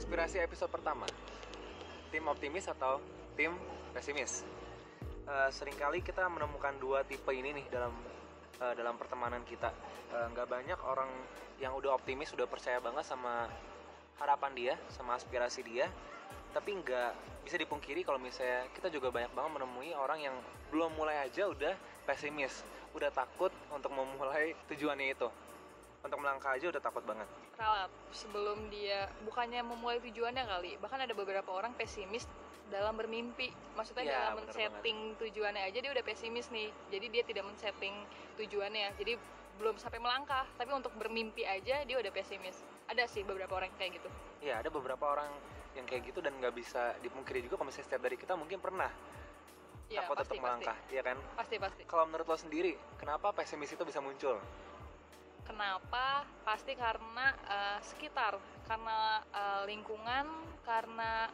Aspirasi 0.00 0.40
episode 0.40 0.72
pertama. 0.72 1.04
Tim 2.08 2.24
optimis 2.24 2.64
atau 2.72 3.04
tim 3.36 3.52
pesimis? 3.92 4.48
Eh, 5.28 5.50
Seringkali 5.52 6.00
kita 6.00 6.24
menemukan 6.24 6.72
dua 6.80 7.04
tipe 7.04 7.28
ini 7.36 7.52
nih 7.52 7.68
dalam 7.68 7.92
eh, 8.64 8.74
dalam 8.80 8.96
pertemanan 8.96 9.44
kita. 9.44 9.68
Eh, 10.08 10.26
nggak 10.32 10.48
banyak 10.48 10.80
orang 10.88 11.12
yang 11.60 11.76
udah 11.76 12.00
optimis 12.00 12.32
udah 12.32 12.48
percaya 12.48 12.80
banget 12.80 13.04
sama 13.04 13.44
harapan 14.16 14.52
dia 14.56 14.74
sama 14.88 15.20
aspirasi 15.20 15.68
dia. 15.68 15.84
Tapi 16.56 16.80
nggak 16.80 17.44
bisa 17.44 17.60
dipungkiri 17.60 18.00
kalau 18.00 18.16
misalnya 18.16 18.72
kita 18.72 18.88
juga 18.88 19.12
banyak 19.12 19.36
banget 19.36 19.52
menemui 19.60 19.92
orang 19.92 20.24
yang 20.24 20.36
belum 20.72 20.96
mulai 20.96 21.28
aja 21.28 21.44
udah 21.44 21.76
pesimis. 22.08 22.64
Udah 22.96 23.12
takut 23.12 23.52
untuk 23.68 23.92
memulai 23.92 24.56
tujuannya 24.64 25.12
itu. 25.12 25.28
Untuk 26.00 26.16
melangkah 26.24 26.56
aja 26.56 26.72
udah 26.72 26.80
takut 26.80 27.04
banget 27.04 27.28
ralat 27.60 27.92
sebelum 28.10 28.72
dia 28.72 29.06
bukannya 29.28 29.60
memulai 29.60 30.00
tujuannya 30.00 30.44
kali 30.48 30.80
bahkan 30.80 31.04
ada 31.04 31.12
beberapa 31.12 31.52
orang 31.52 31.76
pesimis 31.76 32.24
dalam 32.70 32.94
bermimpi. 32.96 33.50
Maksudnya 33.74 34.06
Ya, 34.06 34.12
dalam 34.30 34.46
men-setting 34.46 35.18
tujuannya 35.18 35.62
aja 35.68 35.78
dia 35.82 35.90
udah 35.90 36.04
pesimis 36.06 36.48
nih. 36.54 36.70
Jadi 36.88 37.06
dia 37.10 37.22
tidak 37.26 37.44
men-setting 37.50 37.92
tujuannya. 38.38 38.94
Jadi 38.96 39.18
belum 39.58 39.76
sampai 39.76 39.98
melangkah. 39.98 40.46
Tapi 40.56 40.70
untuk 40.72 40.94
bermimpi 40.96 41.44
aja 41.44 41.82
dia 41.82 41.96
udah 41.98 42.12
pesimis. 42.14 42.62
Ada 42.88 43.10
sih 43.10 43.26
beberapa 43.26 43.58
orang 43.58 43.74
kayak 43.76 44.00
gitu. 44.00 44.08
Ya 44.40 44.62
ada 44.62 44.70
beberapa 44.70 45.02
orang 45.02 45.28
yang 45.74 45.84
kayak 45.84 46.14
gitu 46.14 46.22
dan 46.22 46.32
nggak 46.38 46.54
bisa 46.54 46.94
dipungkiri 47.02 47.44
juga. 47.44 47.58
Kalau 47.60 47.68
misalnya 47.68 47.86
setiap 47.90 48.02
dari 48.06 48.16
kita 48.16 48.38
mungkin 48.38 48.62
pernah 48.62 48.90
ya 49.90 50.06
takut 50.06 50.22
pasti 50.22 50.38
untuk 50.38 50.46
melangkah 50.46 50.78
ya 50.88 51.02
kan? 51.02 51.18
Pasti 51.34 51.56
pasti. 51.58 51.82
Kalau 51.84 52.06
menurut 52.06 52.26
lo 52.30 52.38
sendiri 52.38 52.72
kenapa 52.96 53.34
pesimis 53.34 53.74
itu 53.74 53.82
bisa 53.82 53.98
muncul 53.98 54.38
Kenapa? 55.50 56.22
Pasti 56.46 56.78
karena 56.78 57.34
eh, 57.50 57.78
sekitar, 57.82 58.38
karena 58.70 59.18
eh, 59.34 59.62
lingkungan, 59.66 60.30
karena 60.62 61.26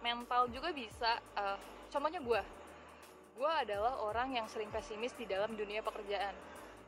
mental 0.00 0.48
juga 0.48 0.72
bisa. 0.72 1.20
eh, 1.36 1.60
contohnya 1.92 2.24
gue, 2.24 2.40
gue 3.36 3.52
adalah 3.52 4.00
orang 4.08 4.40
yang 4.40 4.48
sering 4.48 4.72
pesimis 4.72 5.12
di 5.20 5.28
dalam 5.28 5.52
dunia 5.52 5.84
pekerjaan. 5.84 6.32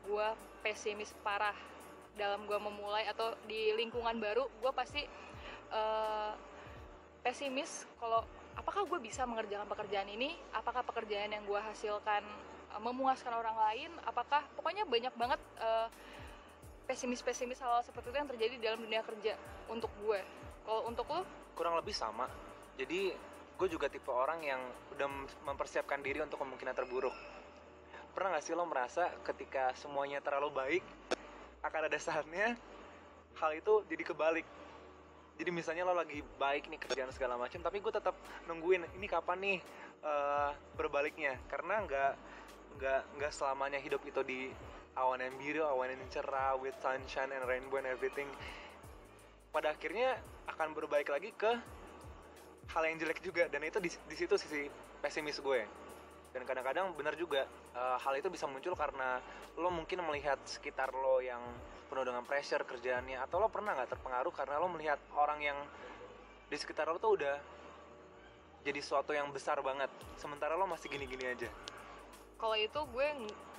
Gue 0.09 0.25
pesimis 0.65 1.13
parah 1.21 1.53
dalam 2.17 2.49
gue 2.49 2.57
memulai 2.57 3.05
atau 3.13 3.37
di 3.45 3.69
lingkungan 3.77 4.17
baru, 4.17 4.49
gue 4.49 4.71
pasti 4.73 5.05
eh, 5.69 6.33
pesimis 7.21 7.85
kalau 8.01 8.25
apakah 8.57 8.89
gue 8.89 8.97
bisa 9.05 9.21
mengerjakan 9.29 9.69
pekerjaan 9.69 10.09
ini, 10.09 10.33
apakah 10.49 10.81
pekerjaan 10.81 11.29
yang 11.29 11.45
gue 11.45 11.61
hasilkan 11.61 12.25
memuaskan 12.81 13.37
orang 13.37 13.53
lain, 13.69 13.91
apakah 14.01 14.41
pokoknya 14.57 14.81
banyak 14.89 15.13
banget 15.13 15.37
eh, 15.61 15.89
pesimis-pesimis 16.85 17.59
hal 17.65 17.81
seperti 17.81 18.13
itu 18.13 18.17
yang 18.17 18.29
terjadi 18.29 18.53
di 18.57 18.63
dalam 18.63 18.79
dunia 18.79 19.01
kerja 19.01 19.33
untuk 19.67 19.89
gue. 20.05 20.21
Kalau 20.65 20.85
untuk 20.85 21.05
lo, 21.09 21.21
kurang 21.57 21.77
lebih 21.77 21.93
sama. 21.93 22.29
Jadi 22.77 23.13
gue 23.55 23.67
juga 23.71 23.89
tipe 23.89 24.11
orang 24.11 24.43
yang 24.45 24.61
udah 24.93 25.07
mem- 25.09 25.37
mempersiapkan 25.49 25.99
diri 26.05 26.21
untuk 26.21 26.37
kemungkinan 26.41 26.75
terburuk. 26.77 27.13
Pernah 28.13 28.39
gak 28.39 28.43
sih 28.47 28.55
lo 28.55 28.63
merasa 28.63 29.11
ketika 29.27 29.75
semuanya 29.75 30.23
terlalu 30.23 30.51
baik 30.55 30.83
akan 31.65 31.81
ada 31.89 31.97
saatnya 31.99 32.55
hal 33.41 33.51
itu 33.55 33.83
jadi 33.91 34.03
kebalik? 34.05 34.47
Jadi 35.35 35.49
misalnya 35.51 35.83
lo 35.83 35.91
lagi 35.91 36.23
baik 36.39 36.71
nih 36.71 36.79
kerjaan 36.79 37.11
segala 37.11 37.35
macam 37.35 37.59
tapi 37.59 37.83
gue 37.83 37.91
tetap 37.91 38.15
nungguin 38.47 38.87
ini 38.95 39.07
kapan 39.09 39.37
nih 39.43 39.57
eh, 40.03 40.51
berbaliknya? 40.79 41.35
Karena 41.51 41.83
nggak 41.83 42.11
nggak 42.75 43.01
nggak 43.19 43.31
selamanya 43.31 43.79
hidup 43.79 44.03
itu 44.07 44.19
di 44.23 44.51
awan 44.95 45.19
yang 45.19 45.35
biru 45.35 45.61
awan 45.67 45.91
yang 45.91 46.03
cerah 46.07 46.55
with 46.59 46.75
sunshine 46.79 47.31
and 47.31 47.43
rainbow 47.47 47.79
and 47.79 47.87
everything 47.87 48.27
pada 49.51 49.71
akhirnya 49.71 50.19
akan 50.51 50.75
berbalik 50.75 51.07
lagi 51.11 51.31
ke 51.35 51.51
hal 52.75 52.83
yang 52.83 52.99
jelek 52.99 53.23
juga. 53.23 53.47
Dan 53.47 53.63
itu 53.63 53.79
di, 53.79 53.89
situ 53.91 54.35
sisi 54.35 54.67
pesimis 54.99 55.39
gue. 55.39 55.63
Dan 56.35 56.43
kadang-kadang 56.43 56.91
benar 56.99 57.15
juga 57.15 57.47
eh, 57.71 57.97
hal 58.03 58.19
itu 58.19 58.27
bisa 58.27 58.43
muncul 58.47 58.75
karena 58.75 59.23
lo 59.55 59.71
mungkin 59.71 60.03
melihat 60.03 60.35
sekitar 60.43 60.91
lo 60.91 61.23
yang 61.23 61.39
penuh 61.87 62.03
dengan 62.03 62.27
pressure 62.27 62.67
kerjaannya 62.67 63.15
atau 63.23 63.39
lo 63.39 63.47
pernah 63.47 63.71
nggak 63.71 63.95
terpengaruh 63.95 64.33
karena 64.35 64.59
lo 64.59 64.67
melihat 64.67 64.99
orang 65.15 65.39
yang 65.39 65.59
di 66.51 66.57
sekitar 66.59 66.91
lo 66.91 66.99
tuh 66.99 67.15
udah 67.15 67.39
jadi 68.67 68.81
sesuatu 68.81 69.15
yang 69.15 69.31
besar 69.31 69.61
banget 69.63 69.87
sementara 70.19 70.59
lo 70.59 70.67
masih 70.67 70.91
gini-gini 70.91 71.31
aja? 71.31 71.47
Kalau 72.35 72.57
itu 72.59 72.79
gue 72.91 73.07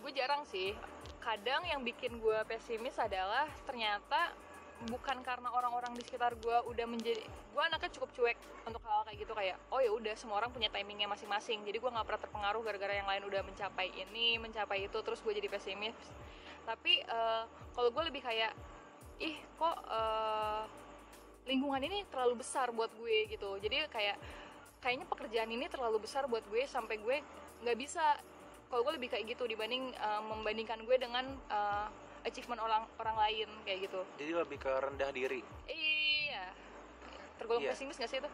gue 0.05 0.13
jarang 0.13 0.45
sih. 0.45 0.77
Kadang 1.27 1.67
yang 1.67 1.83
bikin 1.83 2.23
gue 2.23 2.39
pesimis 2.47 2.95
adalah 3.03 3.51
ternyata 3.67 4.31
bukan 4.87 5.27
karena 5.27 5.51
orang-orang 5.51 5.91
di 5.99 6.07
sekitar 6.07 6.39
gue 6.39 6.55
udah 6.71 6.87
menjadi 6.87 7.19
gue 7.27 7.63
anaknya 7.67 7.91
cukup 7.99 8.15
cuek 8.15 8.39
untuk 8.63 8.79
hal 8.87 9.03
kayak 9.09 9.19
gitu 9.27 9.33
kayak 9.35 9.59
oh 9.75 9.83
ya 9.83 9.91
udah 9.91 10.15
semua 10.15 10.39
orang 10.39 10.55
punya 10.55 10.71
timingnya 10.71 11.11
masing-masing 11.11 11.65
jadi 11.67 11.81
gue 11.83 11.91
nggak 11.91 12.07
pernah 12.07 12.21
terpengaruh 12.23 12.61
gara-gara 12.63 12.95
yang 12.95 13.09
lain 13.09 13.25
udah 13.27 13.43
mencapai 13.43 13.91
ini 13.91 14.39
mencapai 14.39 14.87
itu 14.87 14.99
terus 15.03 15.19
gue 15.19 15.35
jadi 15.35 15.51
pesimis. 15.51 15.99
Tapi 16.63 17.03
eh, 17.03 17.43
kalau 17.75 17.91
gue 17.91 18.03
lebih 18.07 18.23
kayak 18.23 18.55
ih 19.19 19.35
kok 19.59 19.77
eh, 19.83 20.63
lingkungan 21.51 21.83
ini 21.83 22.07
terlalu 22.07 22.47
besar 22.47 22.71
buat 22.71 22.95
gue 22.95 23.35
gitu. 23.35 23.59
Jadi 23.59 23.83
kayak 23.91 24.15
kayaknya 24.79 25.11
pekerjaan 25.11 25.51
ini 25.51 25.67
terlalu 25.67 26.07
besar 26.07 26.31
buat 26.31 26.47
gue 26.47 26.63
sampai 26.71 27.03
gue 27.03 27.19
nggak 27.67 27.79
bisa 27.83 28.15
kalau 28.67 28.83
gue 28.83 28.95
lebih 28.95 29.09
kayak 29.09 29.25
gitu 29.29 29.45
dibanding 29.45 29.91
eh, 29.91 30.23
membandingkan 30.23 30.83
gue 30.83 30.97
dengan 30.97 31.25
eh, 31.49 31.87
achievement 32.23 32.59
orang 32.59 32.83
orang 32.99 33.17
lain 33.17 33.49
kayak 33.63 33.87
gitu. 33.87 34.01
Jadi 34.19 34.33
lebih 34.35 34.59
ke 34.59 34.73
rendah 34.73 35.11
diri. 35.11 35.41
Iya. 35.67 36.51
Tergolong 37.39 37.63
Iya. 37.63 37.71
pesimis 37.73 37.97
gak 37.97 38.11
sih 38.11 38.19
itu? 38.19 38.31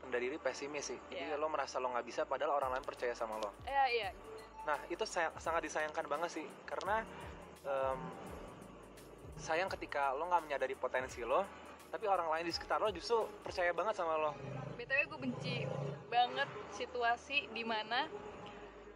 Rendah 0.00 0.20
diri 0.20 0.36
pesimis 0.38 0.84
sih. 0.86 0.98
Jadi 1.08 1.28
Iya. 1.28 1.36
lo 1.36 1.46
merasa 1.46 1.76
lo 1.76 1.92
nggak 1.92 2.06
bisa 2.06 2.24
padahal 2.24 2.56
orang 2.56 2.72
lain 2.72 2.84
percaya 2.84 3.12
sama 3.12 3.36
lo. 3.36 3.52
Iya 3.62 3.84
iya. 3.90 4.10
Nah, 4.64 4.80
itu 4.86 5.04
sayang- 5.04 5.36
sangat 5.36 5.64
disayangkan 5.64 6.04
banget 6.06 6.30
sih, 6.34 6.46
karena 6.64 7.00
em, 7.64 8.00
sayang 9.36 9.68
ketika 9.68 10.12
lo 10.12 10.24
nggak 10.26 10.44
menyadari 10.44 10.72
potensi 10.74 11.20
lo, 11.20 11.44
tapi 11.88 12.04
orang 12.04 12.28
lain 12.28 12.44
di 12.44 12.52
sekitar 12.52 12.76
lo 12.76 12.88
justru 12.88 13.24
percaya 13.40 13.72
banget 13.72 13.96
sama 13.96 14.16
lo. 14.16 14.32
btw 14.76 15.00
gue 15.04 15.20
benci 15.20 15.56
banget 16.06 16.46
situasi 16.70 17.50
di 17.50 17.64
mana 17.64 18.06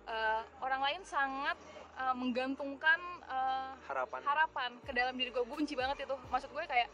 eh, 0.07 0.43
orang 0.61 0.81
lain 0.81 1.01
sangat 1.03 1.57
eh, 1.95 2.15
menggantungkan 2.15 3.01
eh, 3.25 3.71
Harapan. 3.89 4.21
harapan 4.23 4.71
ke 4.83 4.93
dalam 4.93 5.15
diri 5.15 5.31
gue 5.31 5.43
gue 5.43 5.57
benci 5.57 5.75
banget 5.75 6.05
itu. 6.05 6.17
Maksud 6.29 6.51
gue 6.51 6.65
kayak 6.67 6.89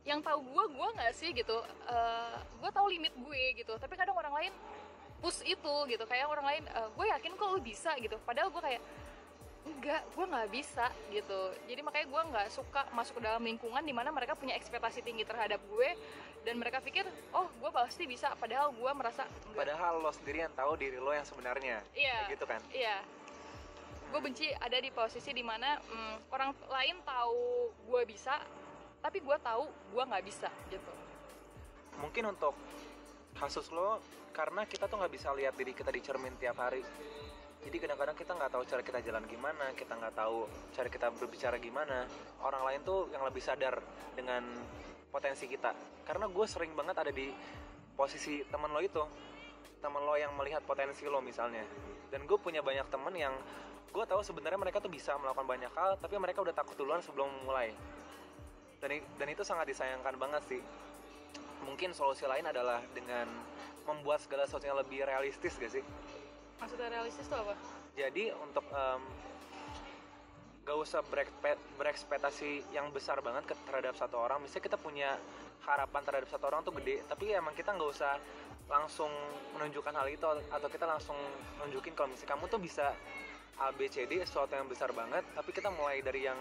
yang 0.00 0.24
tahu 0.24 0.40
gue 0.40 0.64
gue 0.72 0.88
nggak 0.96 1.12
sih 1.12 1.30
gitu. 1.32 1.58
Eh, 1.86 2.36
gue 2.60 2.70
tahu 2.72 2.86
limit 2.88 3.12
gue 3.14 3.42
gitu. 3.56 3.72
Tapi 3.76 3.94
kadang 3.94 4.16
orang 4.16 4.32
lain 4.32 4.52
push 5.20 5.44
itu 5.44 5.74
gitu. 5.86 6.04
Kayak 6.08 6.32
orang 6.32 6.46
lain 6.48 6.62
"Eh, 6.66 6.88
gue 6.96 7.06
yakin 7.12 7.32
kok 7.36 7.48
lu 7.52 7.60
bisa 7.60 7.92
gitu. 8.00 8.16
Padahal 8.24 8.48
gue 8.48 8.62
kayak 8.62 8.80
enggak 9.60 10.02
gue 10.16 10.24
nggak 10.24 10.48
bisa 10.52 10.86
gitu 11.12 11.40
jadi 11.68 11.80
makanya 11.84 12.06
gue 12.08 12.22
nggak 12.32 12.48
suka 12.52 12.88
masuk 12.96 13.20
ke 13.20 13.22
dalam 13.28 13.44
lingkungan 13.44 13.84
di 13.84 13.92
mana 13.92 14.08
mereka 14.08 14.32
punya 14.32 14.56
ekspektasi 14.56 15.04
tinggi 15.04 15.24
terhadap 15.24 15.60
gue 15.68 15.88
dan 16.44 16.56
mereka 16.56 16.80
pikir 16.80 17.04
oh 17.36 17.48
gue 17.60 17.70
pasti 17.72 18.08
bisa 18.08 18.32
padahal 18.40 18.72
gue 18.72 18.90
merasa 18.96 19.28
enggak 19.52 19.60
Padahal 19.60 20.00
lo 20.00 20.08
sendiri 20.08 20.40
yang 20.40 20.54
tahu 20.56 20.72
diri 20.80 20.96
lo 20.96 21.12
yang 21.12 21.22
sebenarnya. 21.28 21.84
iya 21.92 22.24
Kayak 22.24 22.32
gitu 22.32 22.44
kan. 22.48 22.60
Iya. 22.72 22.96
Gue 24.10 24.20
benci 24.24 24.48
ada 24.56 24.78
di 24.80 24.90
posisi 24.90 25.30
di 25.36 25.44
mana 25.44 25.76
mm, 25.78 26.32
orang 26.32 26.50
lain 26.66 26.96
tahu 27.04 27.70
gue 27.86 28.02
bisa, 28.08 28.40
tapi 29.04 29.20
gue 29.20 29.36
tahu 29.44 29.68
gue 29.68 30.02
nggak 30.02 30.24
bisa 30.24 30.48
gitu. 30.72 30.92
Mungkin 32.00 32.32
untuk 32.32 32.56
kasus 33.36 33.68
lo, 33.70 34.00
karena 34.32 34.64
kita 34.64 34.88
tuh 34.88 34.96
nggak 34.96 35.12
bisa 35.12 35.28
lihat 35.36 35.54
diri 35.54 35.76
kita 35.76 35.92
di 35.92 36.00
cermin 36.00 36.34
tiap 36.40 36.56
hari. 36.56 36.80
Jadi 37.60 37.76
kadang-kadang 37.76 38.16
kita 38.16 38.32
nggak 38.32 38.50
tahu 38.56 38.62
cara 38.64 38.80
kita 38.80 38.98
jalan 39.04 39.24
gimana, 39.28 39.64
kita 39.76 39.92
nggak 39.92 40.14
tahu 40.16 40.48
cara 40.72 40.88
kita 40.88 41.06
berbicara 41.12 41.56
gimana. 41.60 42.08
Orang 42.40 42.64
lain 42.64 42.80
tuh 42.80 43.12
yang 43.12 43.20
lebih 43.20 43.44
sadar 43.44 43.76
dengan 44.16 44.48
potensi 45.12 45.44
kita. 45.44 45.76
Karena 46.08 46.24
gue 46.24 46.46
sering 46.48 46.72
banget 46.72 46.96
ada 46.96 47.12
di 47.12 47.28
posisi 47.92 48.40
temen 48.48 48.72
lo 48.72 48.80
itu, 48.80 49.04
temen 49.84 50.00
lo 50.00 50.16
yang 50.16 50.32
melihat 50.40 50.64
potensi 50.64 51.04
lo 51.04 51.20
misalnya. 51.20 51.60
Dan 52.08 52.24
gue 52.24 52.38
punya 52.40 52.64
banyak 52.64 52.88
temen 52.88 53.12
yang 53.12 53.36
gue 53.92 54.04
tahu 54.08 54.24
sebenarnya 54.24 54.56
mereka 54.56 54.80
tuh 54.80 54.88
bisa 54.88 55.12
melakukan 55.20 55.44
banyak 55.44 55.72
hal, 55.76 56.00
tapi 56.00 56.16
mereka 56.16 56.40
udah 56.40 56.56
takut 56.56 56.80
duluan 56.80 57.04
sebelum 57.04 57.28
memulai. 57.28 57.76
Dan, 58.80 59.04
dan 59.20 59.28
itu 59.28 59.44
sangat 59.44 59.68
disayangkan 59.68 60.16
banget 60.16 60.42
sih. 60.48 60.62
Mungkin 61.68 61.92
solusi 61.92 62.24
lain 62.24 62.48
adalah 62.48 62.80
dengan 62.96 63.28
membuat 63.84 64.24
segala 64.24 64.48
sesuatunya 64.48 64.72
lebih 64.72 65.04
realistis 65.04 65.60
gak 65.60 65.68
sih? 65.68 65.84
Maksudnya 66.60 66.88
realistis 66.92 67.26
tuh 67.26 67.40
apa? 67.40 67.56
Jadi 67.96 68.30
untuk 68.36 68.62
em, 68.68 69.02
gak 70.68 70.76
usah 70.76 71.00
berekspe- 71.08 71.64
berekspektasi 71.80 72.70
yang 72.76 72.92
besar 72.92 73.18
banget 73.24 73.48
terhadap 73.66 73.96
satu 73.96 74.20
orang. 74.20 74.44
Misalnya 74.44 74.64
kita 74.70 74.78
punya 74.78 75.16
harapan 75.64 76.02
terhadap 76.04 76.28
satu 76.28 76.44
orang 76.52 76.60
tuh 76.62 76.76
gede, 76.78 77.04
tapi 77.08 77.32
emang 77.36 77.52
kita 77.52 77.76
nggak 77.76 77.90
usah 77.90 78.16
langsung 78.70 79.10
menunjukkan 79.56 79.92
hal 79.92 80.08
itu 80.08 80.24
atau 80.24 80.68
kita 80.72 80.86
langsung 80.88 81.18
nunjukin 81.60 81.92
kalau 81.92 82.08
misalnya 82.08 82.32
kamu 82.32 82.44
tuh 82.48 82.60
bisa 82.62 82.86
A 83.60 83.68
B 83.74 83.84
C 83.92 84.08
D 84.08 84.24
sesuatu 84.24 84.56
yang 84.56 84.64
besar 84.70 84.88
banget, 84.96 85.20
tapi 85.36 85.52
kita 85.52 85.68
mulai 85.68 86.00
dari 86.00 86.24
yang 86.24 86.38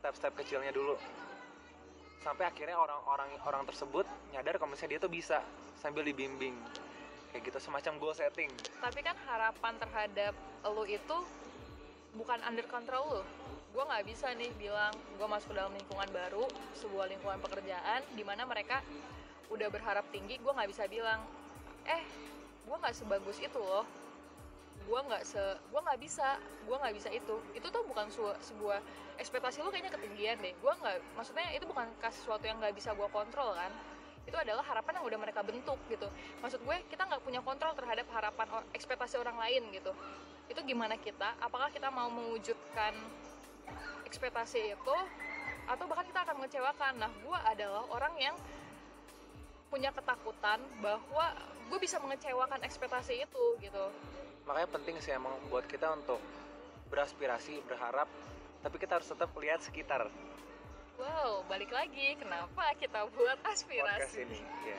step-step 0.00 0.34
kecilnya 0.34 0.74
dulu. 0.74 0.98
sampai 2.24 2.48
akhirnya 2.48 2.80
orang-orang 2.80 3.36
orang 3.44 3.68
tersebut 3.68 4.08
nyadar 4.32 4.56
kalau 4.56 4.72
misalnya 4.72 4.96
dia 4.96 5.00
tuh 5.04 5.12
bisa 5.12 5.44
sambil 5.76 6.00
dibimbing 6.00 6.56
kayak 7.34 7.50
gitu 7.50 7.58
semacam 7.58 7.98
goal 7.98 8.14
setting. 8.14 8.46
Tapi 8.78 9.02
kan 9.02 9.18
harapan 9.26 9.74
terhadap 9.82 10.38
lo 10.70 10.86
itu 10.86 11.18
bukan 12.14 12.38
under 12.46 12.62
control 12.70 13.02
lo 13.10 13.22
gue 13.74 13.82
nggak 13.82 14.06
bisa 14.06 14.30
nih 14.38 14.54
bilang 14.54 14.94
gue 15.18 15.26
masuk 15.26 15.50
ke 15.50 15.58
dalam 15.58 15.74
lingkungan 15.74 16.06
baru 16.14 16.46
sebuah 16.78 17.10
lingkungan 17.10 17.42
pekerjaan 17.42 18.06
di 18.14 18.22
mana 18.22 18.46
mereka 18.46 18.78
udah 19.50 19.66
berharap 19.66 20.06
tinggi 20.14 20.38
gue 20.38 20.52
nggak 20.54 20.70
bisa 20.70 20.86
bilang 20.86 21.18
eh 21.82 22.06
gue 22.62 22.76
nggak 22.78 22.94
sebagus 22.94 23.42
itu 23.42 23.58
loh. 23.58 23.82
Gue 24.86 25.00
nggak 25.10 25.26
se 25.26 25.42
gue 25.42 25.80
nggak 25.82 25.98
bisa 25.98 26.38
gue 26.38 26.76
nggak 26.78 26.94
bisa 26.94 27.10
itu. 27.10 27.36
Itu 27.50 27.66
tuh 27.66 27.82
bukan 27.82 28.06
su- 28.14 28.38
sebuah 28.46 28.78
ekspektasi 29.18 29.58
lo 29.66 29.74
kayaknya 29.74 29.90
ketinggian 29.90 30.38
deh. 30.38 30.54
Gue 30.62 30.70
nggak 30.70 31.18
maksudnya 31.18 31.50
itu 31.50 31.66
bukan 31.66 31.90
sesuatu 32.14 32.46
yang 32.46 32.62
nggak 32.62 32.78
bisa 32.78 32.94
gue 32.94 33.08
kontrol 33.10 33.58
kan 33.58 33.74
itu 34.24 34.36
adalah 34.36 34.64
harapan 34.64 35.00
yang 35.00 35.04
udah 35.04 35.18
mereka 35.20 35.40
bentuk 35.44 35.78
gitu. 35.92 36.08
Maksud 36.40 36.60
gue 36.64 36.76
kita 36.88 37.04
nggak 37.04 37.22
punya 37.22 37.40
kontrol 37.44 37.76
terhadap 37.76 38.08
harapan 38.12 38.46
o- 38.56 38.68
ekspektasi 38.72 39.20
orang 39.20 39.36
lain 39.36 39.62
gitu. 39.72 39.92
Itu 40.48 40.60
gimana 40.64 40.96
kita? 40.96 41.36
Apakah 41.40 41.68
kita 41.68 41.92
mau 41.92 42.08
mewujudkan 42.08 42.92
ekspektasi 44.08 44.76
itu 44.76 44.96
atau 45.64 45.84
bahkan 45.88 46.08
kita 46.08 46.20
akan 46.24 46.34
mengecewakan? 46.40 46.92
Nah 47.00 47.12
gue 47.12 47.38
adalah 47.48 47.84
orang 47.92 48.14
yang 48.16 48.36
punya 49.68 49.90
ketakutan 49.92 50.60
bahwa 50.80 51.26
gue 51.68 51.78
bisa 51.80 52.00
mengecewakan 52.00 52.60
ekspektasi 52.64 53.24
itu 53.24 53.44
gitu. 53.60 53.84
Makanya 54.44 54.68
penting 54.70 54.96
sih 55.00 55.12
emang 55.12 55.32
buat 55.48 55.64
kita 55.64 55.88
untuk 55.96 56.20
beraspirasi 56.92 57.64
berharap 57.64 58.06
tapi 58.64 58.76
kita 58.80 58.96
harus 58.96 59.08
tetap 59.08 59.28
lihat 59.36 59.60
sekitar 59.60 60.08
wow 60.98 61.42
balik 61.46 61.70
lagi. 61.70 62.18
Kenapa 62.18 62.74
kita 62.78 63.06
buat 63.10 63.38
podcast 63.42 63.64
aspirasi 63.66 64.26
ini 64.26 64.40
ya. 64.66 64.78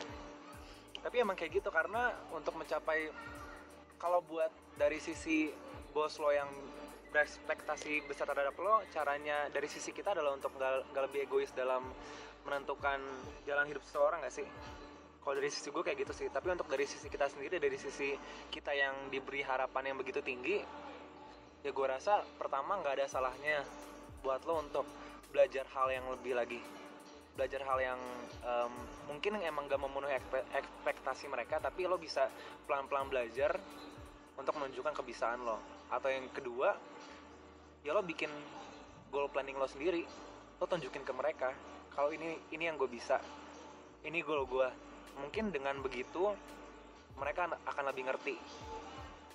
tapi 1.06 1.21
emang 1.21 1.38
kayak 1.38 1.62
gitu 1.62 1.69
karena 1.69 2.15
untuk 2.33 2.57
mencapai 2.57 3.13
kalau 4.01 4.25
buat 4.25 4.50
dari 4.75 4.97
sisi 4.97 5.53
bos 5.94 6.17
lo 6.17 6.33
yang 6.33 6.50
berekspektasi 7.13 8.03
besar 8.09 8.27
terhadap 8.27 8.57
lo 8.59 8.83
caranya 8.91 9.47
dari 9.53 9.69
sisi 9.71 9.95
kita 9.95 10.12
adalah 10.12 10.35
untuk 10.35 10.51
nggak 10.57 11.03
lebih 11.07 11.29
egois 11.29 11.53
dalam 11.56 11.85
menentukan 12.44 13.00
jalan 13.47 13.65
hidup 13.69 13.83
seseorang 13.85 14.19
nggak 14.25 14.35
sih? 14.35 14.47
Kalau 15.21 15.33
dari 15.33 15.50
sisi 15.50 15.73
gue 15.73 15.81
kayak 15.81 16.06
gitu 16.06 16.13
sih. 16.13 16.27
Tapi 16.29 16.53
untuk 16.53 16.69
dari 16.69 16.85
sisi 16.85 17.09
kita 17.09 17.25
sendiri 17.25 17.57
dari 17.57 17.77
sisi 17.81 18.13
kita 18.53 18.73
yang 18.73 19.09
diberi 19.09 19.41
harapan 19.41 19.94
yang 19.94 19.97
begitu 19.97 20.21
tinggi 20.21 20.62
ya 21.65 21.73
gue 21.73 21.88
rasa 21.89 22.21
pertama 22.38 22.77
nggak 22.77 23.01
ada 23.01 23.06
salahnya 23.09 23.65
buat 24.21 24.45
lo 24.45 24.62
untuk 24.62 24.85
belajar 25.35 25.67
hal 25.75 25.91
yang 25.91 26.07
lebih 26.07 26.31
lagi. 26.31 26.63
Belajar 27.35 27.59
hal 27.67 27.79
yang 27.83 27.99
em, 28.39 28.73
mungkin 29.11 29.35
emang 29.43 29.67
gak 29.67 29.83
memenuhi 29.83 30.15
ekspektasi 30.55 31.27
mereka 31.27 31.59
tapi 31.59 31.83
lo 31.83 31.99
bisa 31.99 32.31
pelan-pelan 32.63 33.11
belajar 33.11 33.59
untuk 34.39 34.55
menunjukkan 34.55 34.95
kebisaan 34.95 35.43
lo. 35.43 35.59
Atau 35.91 36.07
yang 36.07 36.31
kedua 36.31 36.71
ya 37.83 37.91
lo 37.91 37.99
bikin 37.99 38.31
goal 39.11 39.27
planning 39.27 39.59
lo 39.59 39.67
sendiri. 39.67 40.07
Lo 40.55 40.63
tunjukin 40.71 41.03
ke 41.03 41.11
mereka 41.11 41.51
kalau 41.91 42.15
ini 42.15 42.39
ini 42.55 42.71
yang 42.71 42.79
gue 42.79 42.88
bisa. 42.88 43.19
Ini 44.07 44.23
goal 44.23 44.47
gue. 44.47 44.71
Mungkin 45.19 45.51
dengan 45.51 45.83
begitu 45.83 46.31
mereka 47.19 47.51
akan 47.67 47.83
lebih 47.91 48.07
ngerti. 48.07 48.39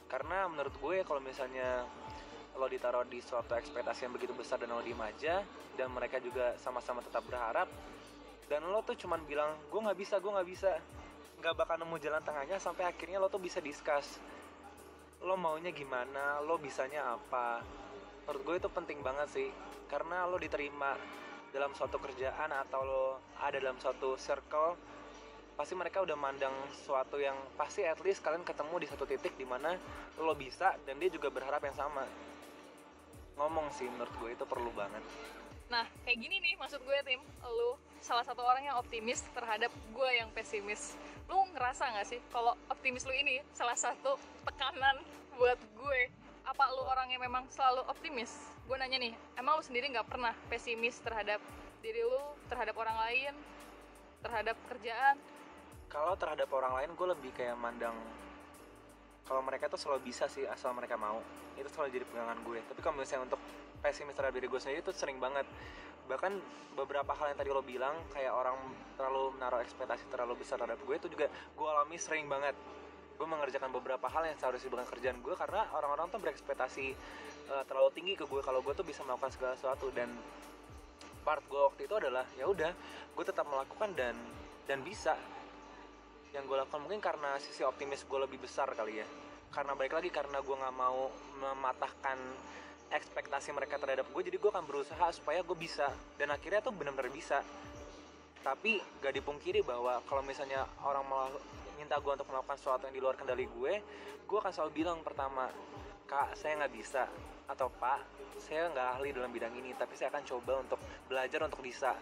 Karena 0.09 0.49
menurut 0.49 0.73
gue 0.81 0.97
kalau 1.05 1.21
misalnya 1.21 1.85
lo 2.59 2.67
ditaruh 2.67 3.07
di 3.07 3.23
suatu 3.23 3.55
ekspektasi 3.55 4.09
yang 4.09 4.15
begitu 4.15 4.35
besar 4.35 4.59
dan 4.59 4.75
lo 4.75 4.83
diem 4.83 4.99
aja 4.99 5.43
dan 5.79 5.89
mereka 5.93 6.19
juga 6.19 6.59
sama-sama 6.59 7.01
tetap 7.01 7.25
berharap 7.25 7.71
dan 8.51 8.67
lo 8.67 8.83
tuh 8.83 8.99
cuman 8.99 9.23
bilang 9.31 9.55
gue 9.71 9.79
nggak 9.79 9.95
bisa 9.95 10.19
gue 10.19 10.27
nggak 10.27 10.49
bisa. 10.51 10.75
Nggak 11.39 11.55
bakal 11.55 11.77
nemu 11.79 11.97
jalan 12.03 12.19
tengahnya 12.27 12.59
sampai 12.59 12.83
akhirnya 12.83 13.23
lo 13.23 13.31
tuh 13.31 13.39
bisa 13.39 13.63
discuss. 13.63 14.19
Lo 15.23 15.39
maunya 15.39 15.71
gimana? 15.71 16.43
Lo 16.43 16.59
bisanya 16.59 17.15
apa? 17.15 17.63
Menurut 18.27 18.43
gue 18.43 18.57
itu 18.59 18.69
penting 18.75 18.99
banget 19.07 19.29
sih 19.31 19.49
karena 19.87 20.27
lo 20.27 20.35
diterima 20.35 20.99
dalam 21.55 21.71
suatu 21.79 22.03
kerjaan 22.03 22.51
atau 22.51 22.83
lo 22.83 23.07
ada 23.39 23.59
dalam 23.59 23.79
suatu 23.79 24.19
circle 24.19 24.79
pasti 25.59 25.75
mereka 25.75 26.01
udah 26.01 26.15
mandang 26.15 26.55
sesuatu 26.73 27.19
yang 27.19 27.35
pasti 27.59 27.83
at 27.83 27.99
least 28.07 28.23
kalian 28.23 28.47
ketemu 28.47 28.81
di 28.81 28.87
satu 28.87 29.05
titik 29.05 29.35
di 29.35 29.45
mana 29.45 29.75
lo 30.23 30.33
bisa 30.39 30.79
dan 30.87 30.97
dia 31.03 31.11
juga 31.11 31.29
berharap 31.29 31.61
yang 31.61 31.75
sama 31.75 32.07
ngomong 33.41 33.73
sih 33.73 33.89
menurut 33.89 34.13
gue 34.21 34.31
itu 34.37 34.45
perlu 34.45 34.69
banget 34.77 35.01
Nah, 35.71 35.87
kayak 36.03 36.19
gini 36.19 36.43
nih 36.43 36.59
maksud 36.59 36.83
gue 36.83 36.99
tim, 37.07 37.23
lu 37.47 37.79
salah 38.03 38.27
satu 38.27 38.43
orang 38.43 38.67
yang 38.67 38.75
optimis 38.75 39.23
terhadap 39.31 39.71
gue 39.71 40.11
yang 40.19 40.27
pesimis. 40.35 40.99
Lu 41.31 41.47
ngerasa 41.55 41.95
nggak 41.95 42.11
sih 42.11 42.19
kalau 42.35 42.59
optimis 42.67 43.07
lu 43.07 43.15
ini 43.15 43.39
salah 43.55 43.79
satu 43.79 44.19
tekanan 44.51 44.99
buat 45.39 45.55
gue? 45.79 46.01
Apa 46.43 46.75
lu 46.75 46.83
orang 46.83 47.15
yang 47.15 47.23
memang 47.23 47.47
selalu 47.55 47.87
optimis? 47.87 48.35
Gue 48.67 48.83
nanya 48.83 48.99
nih, 48.99 49.15
emang 49.39 49.63
lu 49.63 49.65
sendiri 49.65 49.87
nggak 49.95 50.11
pernah 50.11 50.35
pesimis 50.51 50.99
terhadap 51.07 51.39
diri 51.87 52.03
lu, 52.03 52.19
terhadap 52.51 52.75
orang 52.75 52.99
lain, 53.07 53.35
terhadap 54.27 54.59
kerjaan? 54.67 55.23
kalau 55.91 56.15
terhadap 56.15 56.47
orang 56.55 56.73
lain 56.79 56.91
gue 56.95 57.07
lebih 57.11 57.31
kayak 57.35 57.59
mandang 57.59 57.99
kalau 59.31 59.47
mereka 59.47 59.71
tuh 59.71 59.79
selalu 59.79 60.11
bisa 60.11 60.27
sih 60.27 60.43
asal 60.51 60.75
mereka 60.75 60.99
mau. 60.99 61.23
Itu 61.55 61.71
selalu 61.71 62.03
jadi 62.03 62.05
pegangan 62.11 62.43
gue. 62.43 62.59
Tapi 62.67 62.81
kalau 62.83 62.99
misalnya 62.99 63.31
untuk 63.31 63.39
pesimis 63.79 64.19
terhadap 64.19 64.35
diri 64.35 64.51
gue 64.51 64.59
sendiri 64.59 64.83
itu 64.83 64.91
sering 64.91 65.23
banget. 65.23 65.47
Bahkan 66.11 66.33
beberapa 66.75 67.15
hal 67.15 67.31
yang 67.31 67.39
tadi 67.39 67.55
lo 67.55 67.63
bilang 67.63 67.95
kayak 68.11 68.35
orang 68.35 68.59
terlalu 68.99 69.31
menaruh 69.39 69.63
ekspektasi 69.63 70.11
terlalu 70.11 70.43
besar 70.43 70.59
terhadap 70.59 70.83
gue 70.83 70.95
itu 70.99 71.07
juga 71.07 71.31
gue 71.31 71.69
alami 71.71 71.95
sering 71.95 72.27
banget. 72.27 72.59
Gue 73.15 73.27
mengerjakan 73.31 73.71
beberapa 73.71 74.11
hal 74.11 74.27
yang 74.27 74.35
seharusnya 74.35 74.67
bukan 74.67 74.87
kerjaan 74.91 75.23
gue 75.23 75.35
karena 75.39 75.63
orang-orang 75.79 76.11
tuh 76.11 76.19
berekspektasi 76.19 76.87
eh, 77.55 77.65
terlalu 77.71 77.95
tinggi 77.95 78.19
ke 78.19 78.27
gue 78.27 78.43
kalau 78.43 78.67
gue 78.67 78.75
tuh 78.75 78.83
bisa 78.83 79.07
melakukan 79.07 79.31
segala 79.31 79.55
sesuatu. 79.55 79.95
Dan 79.95 80.11
part 81.23 81.47
gue 81.47 81.61
waktu 81.71 81.87
itu 81.87 81.95
adalah 81.95 82.27
ya 82.35 82.51
udah 82.51 82.75
gue 83.15 83.25
tetap 83.31 83.47
melakukan 83.47 83.95
dan 83.95 84.19
dan 84.67 84.83
bisa. 84.83 85.15
Yang 86.35 86.51
gue 86.51 86.57
lakukan 86.67 86.83
mungkin 86.83 86.99
karena 86.99 87.39
sisi 87.39 87.63
optimis 87.63 88.03
gue 88.03 88.19
lebih 88.19 88.43
besar 88.43 88.67
kali 88.75 88.99
ya 88.99 89.20
karena 89.51 89.75
balik 89.75 89.99
lagi 89.99 90.11
karena 90.15 90.39
gue 90.39 90.57
nggak 90.57 90.77
mau 90.79 91.11
mematahkan 91.43 92.19
ekspektasi 92.91 93.55
mereka 93.55 93.79
terhadap 93.79 94.07
gue 94.11 94.23
jadi 94.23 94.39
gue 94.39 94.51
akan 94.51 94.67
berusaha 94.67 95.07
supaya 95.15 95.43
gue 95.43 95.59
bisa. 95.59 95.91
Dan 96.19 96.31
akhirnya 96.35 96.63
tuh 96.63 96.75
benar-benar 96.75 97.11
bisa. 97.11 97.43
Tapi 98.41 98.81
gak 99.05 99.13
dipungkiri 99.21 99.61
bahwa 99.61 100.01
kalau 100.09 100.25
misalnya 100.25 100.65
orang 100.81 101.05
malah 101.07 101.31
minta 101.77 102.01
gue 102.01 102.13
untuk 102.13 102.29
melakukan 102.31 102.57
sesuatu 102.57 102.89
yang 102.89 102.95
di 102.97 103.03
luar 103.03 103.17
kendali 103.17 103.45
gue 103.45 103.75
gue 104.25 104.39
akan 104.39 104.53
selalu 104.53 104.85
bilang 104.85 104.99
pertama 105.03 105.51
kak 106.07 106.39
saya 106.39 106.63
nggak 106.63 106.75
bisa. 106.75 107.07
Atau 107.51 107.71
pak 107.75 108.07
saya 108.39 108.71
nggak 108.71 108.87
ahli 108.99 109.11
dalam 109.11 109.31
bidang 109.35 109.55
ini 109.59 109.75
tapi 109.75 109.99
saya 109.99 110.15
akan 110.15 110.23
coba 110.27 110.53
untuk 110.63 110.79
belajar 111.11 111.43
untuk 111.47 111.63
bisa. 111.63 111.95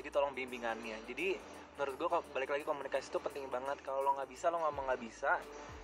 Jadi 0.00 0.08
tolong 0.08 0.32
bimbingannya. 0.32 1.04
Jadi 1.04 1.36
menurut 1.76 1.94
gue 2.00 2.08
balik 2.32 2.50
lagi 2.52 2.64
komunikasi 2.64 3.12
itu 3.12 3.20
penting 3.20 3.44
banget. 3.52 3.80
Kalau 3.84 4.00
lo 4.00 4.16
nggak 4.16 4.28
bisa 4.28 4.48
lo 4.48 4.60
ngomong 4.64 4.88
nggak 4.88 5.02
bisa 5.04 5.36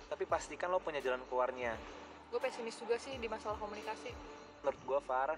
tapi 0.09 0.25
pastikan 0.25 0.73
lo 0.73 0.81
punya 0.81 0.99
jalan 0.99 1.21
keluarnya 1.29 1.77
Gue 2.29 2.37
pesimis 2.37 2.77
juga 2.77 2.93
sih 3.01 3.17
di 3.17 3.25
masalah 3.25 3.57
komunikasi. 3.57 4.13
menurut 4.61 4.81
gue 4.85 4.99
Far 5.07 5.33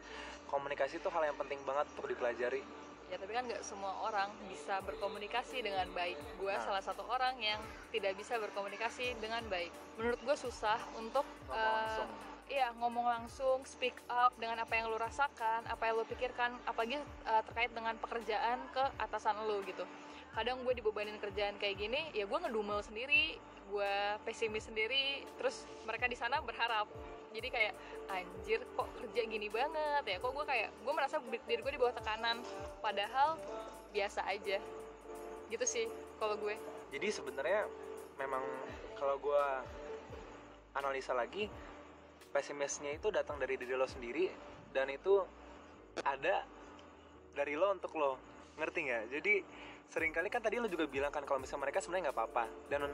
komunikasi 0.50 1.00
itu 1.00 1.08
hal 1.08 1.24
yang 1.30 1.38
penting 1.38 1.60
banget 1.64 1.88
untuk 1.96 2.08
dipelajari 2.10 2.64
Ya 3.12 3.20
tapi 3.20 3.36
kan 3.36 3.44
nggak 3.44 3.60
semua 3.60 3.92
orang 4.08 4.32
bisa 4.48 4.80
berkomunikasi 4.88 5.60
dengan 5.60 5.84
baik. 5.92 6.16
Gue 6.40 6.56
Nah. 6.56 6.64
salah 6.64 6.80
satu 6.80 7.04
orang 7.12 7.36
yang 7.44 7.60
tidak 7.92 8.16
bisa 8.16 8.40
berkomunikasi 8.40 9.20
dengan 9.20 9.44
baik. 9.52 9.68
Menurut 10.00 10.16
gue 10.24 10.38
susah 10.40 10.80
untuk 10.96 11.28
ngomong 11.52 11.60
eh, 11.60 11.76
langsung 11.76 12.10
Iya, 12.52 12.76
ngomong 12.84 13.08
langsung, 13.08 13.64
speak 13.64 13.96
up 14.12 14.36
dengan 14.36 14.60
apa 14.60 14.76
yang 14.76 14.92
lo 14.92 15.00
rasakan, 15.00 15.64
apa 15.72 15.88
yang 15.88 15.96
lo 15.96 16.04
pikirkan, 16.04 16.52
apalagi 16.68 17.00
uh, 17.24 17.40
terkait 17.48 17.72
dengan 17.72 17.96
pekerjaan 17.96 18.60
ke 18.76 18.84
atasan 19.00 19.40
lo 19.48 19.64
gitu. 19.64 19.88
Kadang 20.36 20.60
gue 20.68 20.76
dibebanin 20.76 21.16
kerjaan 21.16 21.56
kayak 21.64 21.80
gini, 21.80 22.12
ya 22.12 22.28
gue 22.28 22.40
ngedumel 22.44 22.84
sendiri, 22.84 23.40
gue 23.72 23.94
pesimis 24.28 24.68
sendiri, 24.68 25.24
terus 25.40 25.64
mereka 25.88 26.12
di 26.12 26.20
sana 26.20 26.44
berharap. 26.44 26.92
Jadi 27.32 27.48
kayak 27.48 27.74
anjir 28.12 28.60
kok 28.76 28.92
kerja 29.00 29.22
gini 29.32 29.48
banget 29.48 30.04
ya, 30.04 30.20
kok 30.20 30.36
gue 30.36 30.44
kayak 30.44 30.76
gue 30.76 30.92
merasa 30.92 31.24
diri 31.24 31.64
gue 31.64 31.72
di 31.72 31.80
bawah 31.80 31.96
tekanan, 31.96 32.44
padahal 32.84 33.40
biasa 33.96 34.28
aja. 34.28 34.60
Gitu 35.48 35.64
sih 35.64 35.88
kalau 36.20 36.36
gue. 36.36 36.60
jadi 36.92 37.08
sebenarnya 37.16 37.72
memang 38.20 38.44
kalau 39.00 39.16
gue 39.24 39.44
analisa 40.76 41.16
lagi 41.16 41.48
pesimisnya 42.32 42.96
itu 42.96 43.12
datang 43.12 43.38
dari 43.38 43.60
diri 43.60 43.76
lo 43.76 43.86
sendiri 43.86 44.32
dan 44.72 44.88
itu 44.88 45.20
ada 46.08 46.48
dari 47.36 47.54
lo 47.60 47.76
untuk 47.76 47.92
lo. 48.00 48.16
Ngerti 48.56 48.80
nggak? 48.88 49.04
Jadi 49.12 49.34
sering 49.92 50.16
kali 50.16 50.32
kan 50.32 50.40
tadi 50.40 50.58
lo 50.60 50.72
juga 50.72 50.88
bilang 50.88 51.12
kan 51.12 51.28
kalau 51.28 51.44
misalnya 51.44 51.68
mereka 51.68 51.84
sebenarnya 51.84 52.10
nggak 52.10 52.18
apa-apa. 52.18 52.46
Dan 52.72 52.88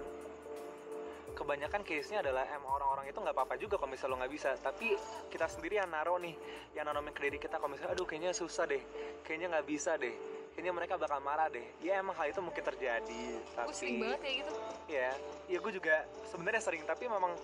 kebanyakan 1.37 1.85
case-nya 1.85 2.25
adalah 2.25 2.49
emang 2.49 2.81
orang-orang 2.81 3.13
itu 3.13 3.21
nggak 3.21 3.35
apa-apa 3.37 3.55
juga 3.61 3.77
kalau 3.77 3.93
misalnya 3.93 4.17
lo 4.17 4.17
nggak 4.25 4.33
bisa. 4.33 4.49
Tapi 4.57 4.97
kita 5.29 5.45
sendiri 5.45 5.77
yang 5.77 5.89
naruh 5.93 6.17
nih 6.17 6.33
yang 6.73 6.89
nanomin 6.89 7.13
ke 7.13 7.21
diri 7.29 7.37
kita 7.37 7.61
kalau 7.61 7.69
misalnya 7.69 7.93
aduh 7.93 8.09
kayaknya 8.09 8.33
susah 8.33 8.65
deh 8.65 8.81
kayaknya 9.21 9.53
nggak 9.53 9.67
bisa 9.69 9.93
deh 10.01 10.13
ini 10.57 10.73
mereka 10.73 10.97
bakal 10.97 11.21
marah 11.21 11.53
deh. 11.53 11.61
Ya 11.85 12.01
emang 12.01 12.17
hal 12.17 12.33
itu 12.33 12.41
mungkin 12.41 12.65
terjadi 12.65 13.21
tapi 13.53 13.69
gue 13.69 13.77
sering 13.77 13.97
banget 14.01 14.19
kayak 14.25 14.35
gitu. 14.41 14.51
Ya 14.89 15.09
ya 15.45 15.57
gue 15.61 15.71
juga 15.77 15.95
sebenarnya 16.33 16.61
sering 16.65 16.81
tapi 16.89 17.05
memang 17.05 17.37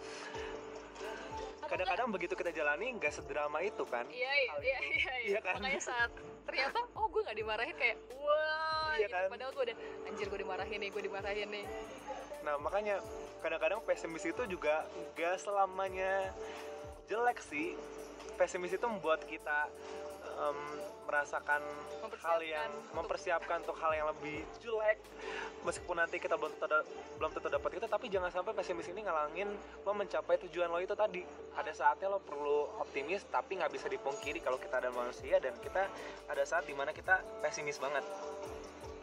kadang-kadang 1.67 2.08
begitu 2.12 2.34
kita 2.34 2.51
jalani 2.51 2.93
nggak 2.98 3.12
sedrama 3.13 3.60
itu 3.63 3.84
kan 3.88 4.05
Iya 4.10 4.32
iya 4.32 4.53
iya 4.60 4.79
iya, 4.79 4.79
iya. 4.98 5.13
Iya 5.36 5.39
kan? 5.41 5.60
Makanya 5.60 5.82
saat 5.82 6.12
ternyata 6.43 6.79
oh 6.96 7.08
gue 7.08 7.22
nggak 7.24 7.38
dimarahin 7.38 7.75
kayak 7.79 7.98
wah 8.17 8.93
Iya 8.93 9.08
gitu. 9.08 9.15
kan? 9.15 9.24
Padahal 9.32 9.51
gue 9.53 9.63
udah 9.72 9.77
anjir 10.05 10.25
gue 10.29 10.39
dimarahin 10.43 10.79
nih, 10.84 10.89
gue 10.93 11.03
dimarahin 11.03 11.50
nih. 11.50 11.65
Nah 12.46 12.55
makanya 12.60 12.96
kadang-kadang 13.41 13.79
pesimis 13.88 14.24
itu 14.27 14.41
juga 14.46 14.86
nggak 15.15 15.36
selamanya 15.39 16.29
jelek 17.08 17.39
sih. 17.41 17.74
Pesimis 18.38 18.74
itu 18.74 18.86
membuat 18.86 19.24
kita 19.25 19.70
em, 20.37 20.59
merasakan 21.03 21.61
hal 22.23 22.39
yang 22.39 22.71
Mempersiapkan 22.71 22.95
mempersiapkan 23.03 23.57
untuk 23.67 23.77
hal 23.83 23.91
yang 23.91 24.07
lebih 24.07 24.47
jelek. 24.63 24.97
Meskipun 25.67 25.99
nanti 25.99 26.21
kita 26.21 26.39
belum 26.39 26.55
tentu, 26.55 26.79
belum 27.19 27.31
tentu 27.35 27.49
dapat 27.51 27.69
itu, 27.75 27.85
tapi 27.89 28.05
jangan 28.07 28.31
sampai 28.31 28.53
pesimis 28.55 28.87
ini 28.89 29.03
ngalangin 29.03 29.49
lo 29.83 29.91
mencapai 29.91 30.39
tujuan 30.47 30.71
lo 30.71 30.79
itu 30.79 30.95
tadi. 30.95 31.25
Ada 31.57 31.71
saatnya 31.73 32.13
lo 32.13 32.23
perlu 32.23 32.79
optimis, 32.79 33.27
tapi 33.27 33.59
nggak 33.59 33.71
bisa 33.75 33.91
dipungkiri 33.91 34.39
kalau 34.39 34.55
kita 34.55 34.79
ada 34.79 34.89
manusia 34.93 35.41
dan 35.43 35.51
kita 35.59 35.89
ada 36.31 36.43
saat 36.47 36.63
di 36.63 36.73
mana 36.77 36.95
kita 36.95 37.19
pesimis 37.43 37.81
banget. 37.81 38.05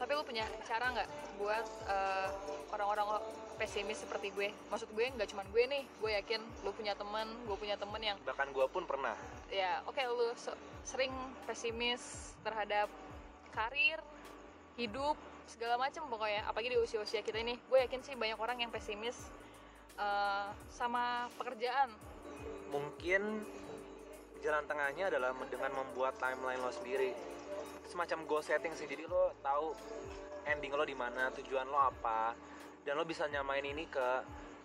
Tapi 0.00 0.16
lu 0.16 0.24
punya 0.24 0.48
cara 0.64 0.96
nggak 0.96 1.08
buat 1.36 1.66
eh, 1.84 2.28
orang-orang 2.72 3.20
pesimis 3.60 4.00
seperti 4.00 4.32
gue? 4.32 4.48
Maksud 4.72 4.88
gue 4.96 5.12
nggak 5.12 5.28
cuma 5.28 5.44
gue 5.52 5.62
nih, 5.68 5.84
gue 5.84 6.10
yakin 6.24 6.40
lu 6.64 6.72
punya 6.72 6.96
teman, 6.96 7.28
gue 7.44 7.56
punya 7.60 7.76
teman 7.76 8.00
yang 8.00 8.16
Bahkan 8.24 8.48
gue 8.56 8.66
pun 8.72 8.88
pernah. 8.88 9.12
ya 9.52 9.84
oke 9.84 10.00
lu 10.00 10.32
se- 10.40 10.56
sering 10.88 11.12
pesimis 11.44 12.32
terhadap 12.40 12.88
karir, 13.52 14.00
hidup, 14.80 15.20
segala 15.44 15.76
macam 15.76 16.08
pokoknya. 16.08 16.48
Apalagi 16.48 16.72
di 16.72 16.78
usia-usia 16.80 17.20
kita 17.20 17.36
ini, 17.36 17.60
gue 17.60 17.78
yakin 17.84 18.00
sih 18.00 18.16
banyak 18.16 18.40
orang 18.40 18.64
yang 18.64 18.72
pesimis 18.72 19.28
eh, 20.00 20.48
sama 20.72 21.28
pekerjaan. 21.36 21.92
mungkin 22.70 23.42
jalan 24.40 24.64
tengahnya 24.64 25.10
adalah 25.12 25.34
dengan 25.50 25.74
membuat 25.74 26.16
timeline 26.16 26.62
lo 26.62 26.70
sendiri 26.72 27.12
semacam 27.90 28.18
goal 28.30 28.42
setting 28.46 28.70
sih. 28.78 28.86
Jadi 28.86 29.10
lo 29.10 29.34
tahu 29.42 29.74
ending 30.46 30.70
lo 30.70 30.86
di 30.86 30.94
mana 30.94 31.34
tujuan 31.34 31.66
lo 31.66 31.78
apa 31.90 32.32
dan 32.86 32.94
lo 32.96 33.04
bisa 33.04 33.26
nyamain 33.26 33.66
ini 33.66 33.90
ke 33.90 34.08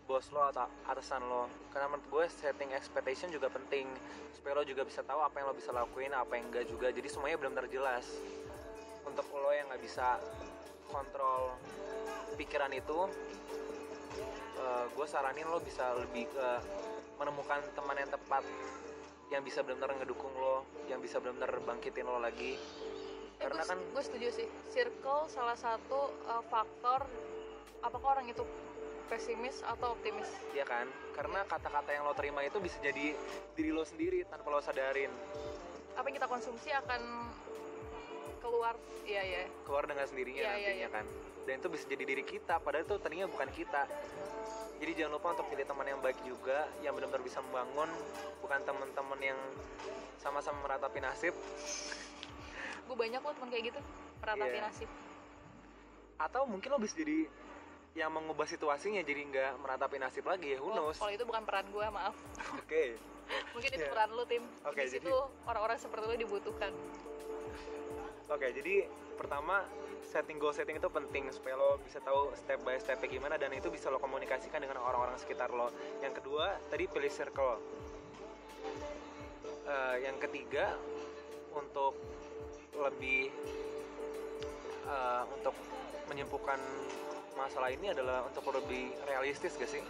bos 0.05 0.29
lo 0.29 0.45
atau 0.45 0.69
atasan 0.85 1.25
lo. 1.25 1.49
Karena 1.73 1.89
menurut 1.89 2.05
gue 2.07 2.25
setting 2.29 2.71
expectation 2.77 3.33
juga 3.33 3.49
penting 3.49 3.89
supaya 4.37 4.61
lo 4.61 4.63
juga 4.63 4.85
bisa 4.85 5.01
tahu 5.01 5.25
apa 5.25 5.41
yang 5.41 5.49
lo 5.49 5.55
bisa 5.57 5.73
lakuin 5.73 6.13
apa 6.13 6.37
yang 6.37 6.53
enggak 6.53 6.69
juga. 6.69 6.93
Jadi 6.93 7.09
semuanya 7.09 7.41
benar-benar 7.41 7.67
jelas. 7.73 8.05
Untuk 9.01 9.25
lo 9.33 9.49
yang 9.49 9.65
nggak 9.73 9.81
bisa 9.81 10.21
kontrol 10.93 11.57
pikiran 12.37 12.69
itu 12.71 13.09
gue 14.95 15.07
saranin 15.09 15.45
lo 15.49 15.59
bisa 15.61 15.93
lebih 15.97 16.29
ke 16.31 16.49
menemukan 17.21 17.61
teman 17.77 17.97
yang 17.99 18.09
tepat 18.09 18.43
yang 19.33 19.41
bisa 19.41 19.61
benar-benar 19.65 20.01
ngedukung 20.01 20.33
lo 20.37 20.65
yang 20.89 21.01
bisa 21.01 21.17
benar-benar 21.17 21.57
bangkitin 21.65 22.05
lo 22.05 22.21
lagi 22.21 22.57
karena 23.45 23.61
gue, 23.61 23.69
kan 23.69 23.79
gue 23.93 24.03
setuju 24.03 24.27
sih. 24.33 24.47
Circle 24.73 25.29
salah 25.29 25.57
satu 25.57 26.09
uh, 26.25 26.43
faktor 26.49 27.05
apakah 27.85 28.17
orang 28.17 28.27
itu 28.33 28.41
pesimis 29.05 29.61
atau 29.61 29.93
optimis? 29.93 30.25
Ya 30.57 30.65
kan? 30.65 30.89
Karena 31.13 31.45
kata-kata 31.45 31.93
yang 31.93 32.09
lo 32.09 32.17
terima 32.17 32.41
itu 32.41 32.57
bisa 32.57 32.81
jadi 32.81 33.13
diri 33.53 33.69
lo 33.69 33.85
sendiri 33.85 34.25
tanpa 34.25 34.49
lo 34.49 34.57
sadarin. 34.65 35.13
Apa 35.93 36.09
yang 36.09 36.17
kita 36.17 36.27
konsumsi 36.27 36.73
akan 36.73 37.01
keluar? 38.41 38.73
Iya 39.05 39.21
ya 39.21 39.41
keluar 39.69 39.85
dengan 39.85 40.05
sendirinya 40.09 40.41
Iya, 40.41 40.49
iya, 40.49 40.57
nantinya 40.57 40.81
iya. 40.81 40.89
kan? 40.89 41.05
Dan 41.45 41.61
itu 41.61 41.67
bisa 41.69 41.85
jadi 41.85 42.03
diri 42.09 42.23
kita 42.25 42.57
padahal 42.57 42.89
itu 42.89 42.95
tadinya 42.97 43.29
bukan 43.29 43.49
kita. 43.53 43.85
Jadi 44.75 44.91
jangan 44.97 45.21
lupa 45.21 45.37
untuk 45.37 45.45
pilih 45.53 45.65
teman 45.69 45.85
yang 45.87 46.01
baik 46.01 46.19
juga 46.25 46.65
yang 46.81 46.97
benar-benar 46.97 47.21
bisa 47.21 47.39
membangun 47.45 47.87
bukan 48.41 48.59
teman-teman 48.65 49.19
yang 49.21 49.39
sama-sama 50.19 50.57
meratapi 50.65 50.99
nasib 51.05 51.37
gue 52.85 52.95
banyak 52.95 53.19
loh 53.19 53.33
teman 53.33 53.49
kayak 53.49 53.63
gitu. 53.69 53.79
Meratapi 54.19 54.53
Iya. 54.53 54.63
nasib. 54.63 54.89
Atau 56.15 56.41
mungkin 56.45 56.69
lo 56.69 56.77
bisa 56.77 56.95
jadi 56.95 57.27
yang 57.95 58.11
mengubah 58.11 58.43
situasinya 58.43 58.99
jadi 59.01 59.21
nggak 59.25 59.51
meratapi 59.59 59.95
nasib 59.97 60.23
lagi 60.23 60.51
ya 60.51 60.59
who 60.59 60.69
knows? 60.69 60.99
kalau 60.99 61.11
itu 61.11 61.23
bukan 61.23 61.43
peran 61.43 61.65
gue 61.65 61.85
maaf. 61.87 62.15
Oke. 62.57 62.83
Mungkin 63.55 63.69
itu 63.71 63.81
Iya. 63.81 63.89
peran 63.89 64.09
lu 64.11 64.23
tim. 64.25 64.43
Oke, 64.63 64.81
di 64.81 64.91
situ 64.91 65.07
jadi- 65.07 65.31
orang-orang 65.45 65.77
seperti 65.77 66.03
lu 66.05 66.15
dibutuhkan. 66.19 66.71
Oke 68.25 68.47
jadi 68.51 68.85
pertama 69.15 69.63
setting 70.03 70.37
goal 70.37 70.51
setting 70.51 70.75
itu 70.75 70.87
penting 70.87 71.29
supaya 71.29 71.53
lo 71.53 71.77
bisa 71.79 71.97
tahu 71.99 72.33
step 72.35 72.61
by 72.61 72.75
stepnya 72.75 73.07
gimana 73.07 73.35
dan 73.35 73.49
itu 73.51 73.69
bisa 73.69 73.87
lo 73.87 73.97
komunikasikan 73.97 74.59
dengan 74.59 74.77
orang-orang 74.77 75.15
sekitar 75.15 75.49
lo. 75.49 75.69
Yang 75.99 76.19
kedua 76.19 76.57
tadi 76.67 76.85
pilih 76.85 77.09
circle. 77.09 77.57
Eh, 79.65 79.95
yang 80.03 80.17
ketiga 80.19 80.77
untuk 81.51 81.97
lebih 82.85 83.33
eh, 84.85 85.23
untuk 85.33 85.55
menyimpulkan 86.05 86.59
masalah 87.35 87.69
ini 87.73 87.91
adalah 87.91 88.23
untuk 88.25 88.47
lebih 88.55 88.95
realistis 89.05 89.57
gak 89.59 89.69
sih? 89.69 89.83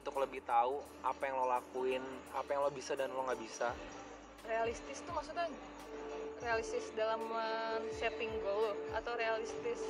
Untuk 0.00 0.16
lebih 0.16 0.40
tahu 0.48 0.80
apa 1.04 1.22
yang 1.28 1.36
lo 1.36 1.46
lakuin 1.50 2.00
apa 2.32 2.48
yang 2.56 2.64
lo 2.64 2.72
bisa 2.72 2.96
dan 2.96 3.12
lo 3.12 3.20
nggak 3.28 3.40
bisa. 3.40 3.68
Realistis 4.48 5.04
tuh 5.04 5.12
maksudnya 5.12 5.44
realistis 6.40 6.88
dalam 6.96 7.20
setting 8.00 8.32
goal 8.40 8.72
lo 8.72 8.72
atau 8.96 9.12
realistis? 9.20 9.80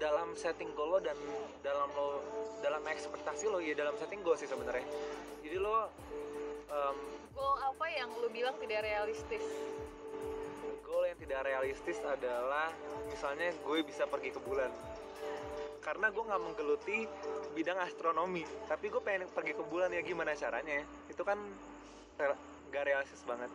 Dalam 0.00 0.32
setting 0.32 0.72
goal 0.72 0.96
lo 0.96 0.98
dan 1.04 1.18
dalam 1.60 1.92
lo 1.92 2.24
dalam 2.64 2.80
ekspektasi 2.88 3.52
lo 3.52 3.60
ya 3.60 3.76
dalam 3.76 3.92
setting 4.00 4.24
goal 4.24 4.36
sih 4.40 4.48
sebenarnya. 4.48 4.86
Jadi 5.44 5.56
lo 5.60 5.92
em, 6.72 6.96
goal 7.36 7.54
apa 7.60 7.86
yang 7.92 8.08
lu 8.16 8.32
bilang 8.32 8.56
tidak 8.64 8.80
realistis 8.80 9.44
tidak 11.30 11.46
realistis 11.46 12.02
adalah 12.02 12.74
misalnya 13.06 13.54
gue 13.62 13.86
bisa 13.86 14.02
pergi 14.10 14.34
ke 14.34 14.42
bulan. 14.42 14.66
Karena 15.78 16.10
gue 16.10 16.26
nggak 16.26 16.42
menggeluti 16.42 17.06
bidang 17.54 17.78
astronomi. 17.86 18.42
Tapi 18.66 18.90
gue 18.90 18.98
pengen 18.98 19.30
pergi 19.30 19.54
ke 19.54 19.62
bulan 19.62 19.94
ya 19.94 20.02
gimana 20.02 20.34
caranya? 20.34 20.82
Itu 21.06 21.22
kan 21.22 21.38
nggak 22.74 22.82
realistis 22.82 23.22
banget. 23.22 23.46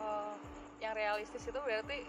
Oh, 0.00 0.32
yang 0.80 0.96
realistis 0.96 1.44
itu 1.44 1.60
berarti? 1.60 2.00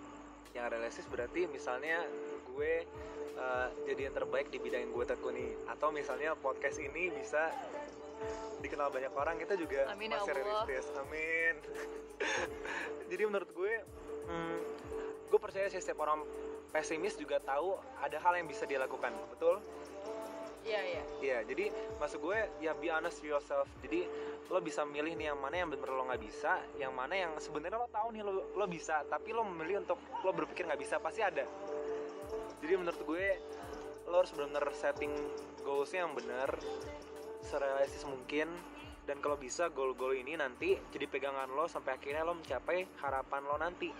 Yang 0.55 0.65
realistis 0.71 1.07
berarti 1.11 1.41
misalnya 1.51 2.07
gue 2.47 2.87
eh, 3.35 3.67
jadi 3.91 4.07
yang 4.07 4.15
terbaik 4.15 4.47
di 4.55 4.63
bidang 4.63 4.87
yang 4.87 4.91
gue 4.95 5.03
tekuni. 5.03 5.51
Atau 5.67 5.91
misalnya 5.91 6.31
podcast 6.39 6.79
ini 6.79 7.11
bisa 7.11 7.51
dikenal 8.63 8.87
banyak 8.87 9.11
orang 9.11 9.35
itu 9.43 9.67
juga 9.67 9.91
Amin 9.91 10.15
ya 10.15 10.23
masih 10.23 10.31
Allah. 10.31 10.63
realistis. 10.63 10.87
Amin. 10.95 11.55
Jadi 13.11 13.23
menurut 13.27 13.51
gue 13.51 13.73
hmm, 14.33 14.57
gue 15.29 15.39
percaya 15.39 15.69
sih 15.69 15.77
setiap 15.77 16.01
orang 16.01 16.25
pesimis 16.73 17.13
juga 17.21 17.37
tahu 17.37 17.77
ada 18.01 18.17
hal 18.17 18.33
yang 18.41 18.49
bisa 18.49 18.65
dia 18.65 18.81
lakukan 18.81 19.13
betul 19.29 19.61
iya 20.65 20.81
iya 20.81 21.03
Iya, 21.23 21.39
jadi 21.47 21.71
maksud 22.03 22.19
gue 22.19 22.35
ya 22.59 22.75
be 22.75 22.91
honest 22.91 23.23
with 23.23 23.31
yourself. 23.31 23.63
Jadi 23.79 24.03
lo 24.51 24.59
bisa 24.59 24.83
milih 24.83 25.15
nih 25.15 25.31
yang 25.31 25.39
mana 25.39 25.63
yang 25.63 25.71
bener 25.71 25.87
lo 25.87 26.03
nggak 26.03 26.19
bisa, 26.19 26.59
yang 26.75 26.91
mana 26.91 27.15
yang 27.15 27.31
sebenarnya 27.39 27.79
lo 27.79 27.87
tahu 27.87 28.11
nih 28.11 28.23
lo, 28.27 28.51
lo 28.51 28.65
bisa, 28.67 29.07
tapi 29.07 29.31
lo 29.31 29.47
memilih 29.47 29.87
untuk 29.87 30.03
lo 30.19 30.35
berpikir 30.35 30.67
nggak 30.67 30.83
bisa 30.83 30.99
pasti 30.99 31.23
ada. 31.23 31.47
Jadi 32.59 32.73
menurut 32.75 32.99
gue 33.07 33.25
lo 34.11 34.19
harus 34.19 34.35
bener-bener 34.35 34.67
setting 34.75 35.15
goalsnya 35.63 36.03
yang 36.03 36.11
bener, 36.11 36.49
serealistis 37.39 38.03
mungkin. 38.03 38.51
Dan 39.03 39.19
kalau 39.19 39.35
bisa 39.35 39.67
goal-goal 39.71 40.15
ini 40.15 40.35
nanti 40.35 40.75
jadi 40.91 41.07
pegangan 41.07 41.51
lo 41.51 41.67
sampai 41.67 41.95
akhirnya 41.95 42.27
lo 42.27 42.35
mencapai 42.35 42.87
harapan 42.99 43.41
lo 43.47 43.55
nanti. 43.59 43.91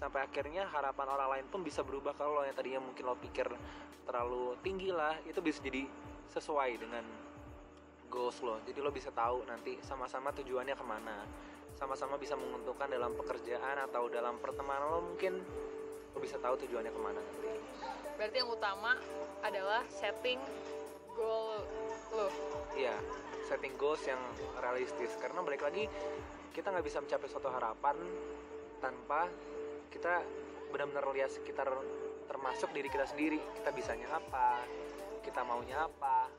Sampai 0.00 0.24
akhirnya 0.24 0.64
harapan 0.72 1.06
orang 1.12 1.28
lain 1.36 1.46
pun 1.52 1.60
bisa 1.60 1.84
berubah 1.84 2.16
kalau 2.16 2.40
yang 2.40 2.56
tadinya 2.56 2.80
mungkin 2.80 3.04
lo 3.04 3.20
pikir 3.20 3.44
terlalu 4.08 4.56
tinggi 4.64 4.88
lah, 4.88 5.12
itu 5.28 5.44
bisa 5.44 5.60
jadi 5.60 5.84
sesuai 6.32 6.70
dengan 6.80 7.04
goals 8.08 8.40
lo. 8.40 8.64
Jadi 8.64 8.80
lo 8.80 8.88
bisa 8.88 9.12
tahu 9.12 9.44
nanti 9.44 9.76
sama-sama 9.84 10.32
tujuannya 10.32 10.72
ke 10.72 10.84
mana. 10.88 11.28
Sama-sama 11.76 12.16
bisa 12.16 12.32
menguntungkan 12.32 12.88
dalam 12.88 13.12
pekerjaan 13.12 13.76
atau 13.92 14.08
dalam 14.08 14.40
pertemanan 14.40 14.88
lo 14.88 15.00
mungkin 15.04 15.36
lo 16.10 16.18
bisa 16.18 16.40
tahu 16.40 16.56
tujuannya 16.64 16.90
ke 16.90 17.00
mana 17.00 17.20
nanti. 17.20 17.52
Berarti 18.16 18.36
yang 18.40 18.50
utama 18.50 18.96
adalah 19.44 19.84
setting 19.92 20.40
goal 21.12 21.60
lo. 22.16 22.28
Iya 22.72 22.96
setting 23.50 23.74
goals 23.74 24.06
yang 24.06 24.22
realistis. 24.62 25.10
Karena 25.18 25.42
balik 25.42 25.66
lagi 25.66 25.90
kita 26.54 26.70
nggak 26.70 26.86
bisa 26.86 27.02
mencapai 27.02 27.26
suatu 27.26 27.50
harapan 27.50 27.98
tanpa 28.78 29.26
kita 29.90 30.22
benar-benar 30.70 31.10
lihat 31.12 31.30
sekitar 31.34 31.66
termasuk 32.30 32.70
diri 32.70 32.86
kita 32.86 33.04
sendiri. 33.10 33.42
Kita 33.58 33.74
bisanya 33.74 34.06
apa? 34.14 34.62
Kita 35.20 35.42
maunya 35.44 35.90
apa? 35.90 36.30